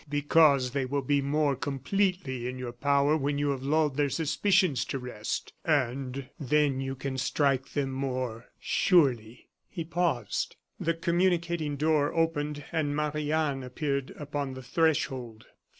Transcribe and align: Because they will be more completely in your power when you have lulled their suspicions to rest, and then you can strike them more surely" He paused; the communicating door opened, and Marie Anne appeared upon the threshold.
Because 0.09 0.71
they 0.71 0.83
will 0.83 1.03
be 1.03 1.21
more 1.21 1.55
completely 1.55 2.47
in 2.47 2.57
your 2.57 2.71
power 2.71 3.15
when 3.15 3.37
you 3.37 3.51
have 3.51 3.61
lulled 3.61 3.97
their 3.97 4.09
suspicions 4.09 4.83
to 4.85 4.97
rest, 4.97 5.53
and 5.63 6.27
then 6.39 6.79
you 6.81 6.95
can 6.95 7.19
strike 7.19 7.73
them 7.73 7.91
more 7.91 8.47
surely" 8.59 9.51
He 9.69 9.83
paused; 9.83 10.55
the 10.79 10.95
communicating 10.95 11.75
door 11.75 12.11
opened, 12.15 12.63
and 12.71 12.95
Marie 12.95 13.31
Anne 13.31 13.61
appeared 13.61 14.09
upon 14.17 14.55
the 14.55 14.63
threshold. 14.63 15.45